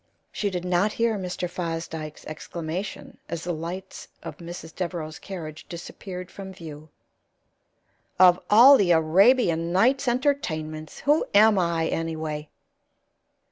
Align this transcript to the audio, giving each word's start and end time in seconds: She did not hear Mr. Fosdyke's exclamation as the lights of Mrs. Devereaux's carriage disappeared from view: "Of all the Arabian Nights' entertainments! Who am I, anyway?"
She 0.31 0.49
did 0.49 0.65
not 0.65 0.93
hear 0.93 1.15
Mr. 1.15 1.47
Fosdyke's 1.47 2.25
exclamation 2.25 3.19
as 3.29 3.43
the 3.43 3.53
lights 3.53 4.07
of 4.23 4.37
Mrs. 4.39 4.75
Devereaux's 4.75 5.19
carriage 5.19 5.67
disappeared 5.69 6.31
from 6.31 6.53
view: 6.55 6.89
"Of 8.17 8.39
all 8.49 8.77
the 8.77 8.89
Arabian 8.93 9.71
Nights' 9.71 10.07
entertainments! 10.07 11.01
Who 11.01 11.27
am 11.35 11.59
I, 11.59 11.85
anyway?" 11.85 12.49